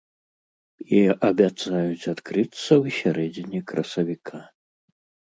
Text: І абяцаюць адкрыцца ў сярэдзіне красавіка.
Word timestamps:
І 0.99 1.01
абяцаюць 1.27 2.09
адкрыцца 2.13 2.71
ў 2.83 2.85
сярэдзіне 2.99 3.59
красавіка. 3.73 4.41